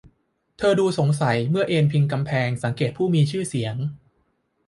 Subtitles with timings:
[0.57, 3.75] เธอดูสงสัยเมื่อเอนพิงกำแพงสังเกตผู้มีชื่อเสียง